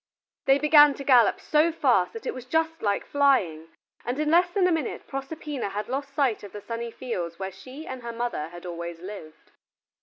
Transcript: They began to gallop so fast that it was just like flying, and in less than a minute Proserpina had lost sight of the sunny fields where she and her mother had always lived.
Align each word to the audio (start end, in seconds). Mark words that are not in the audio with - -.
They 0.45 0.57
began 0.57 0.95
to 0.95 1.03
gallop 1.03 1.39
so 1.39 1.71
fast 1.71 2.13
that 2.13 2.25
it 2.25 2.33
was 2.33 2.45
just 2.45 2.81
like 2.81 3.05
flying, 3.05 3.67
and 4.03 4.17
in 4.17 4.31
less 4.31 4.49
than 4.49 4.65
a 4.65 4.71
minute 4.71 5.05
Proserpina 5.07 5.69
had 5.69 5.87
lost 5.87 6.15
sight 6.15 6.41
of 6.41 6.53
the 6.53 6.61
sunny 6.61 6.89
fields 6.89 7.37
where 7.37 7.51
she 7.51 7.85
and 7.85 8.01
her 8.01 8.11
mother 8.11 8.47
had 8.49 8.65
always 8.65 8.99
lived. 8.99 9.51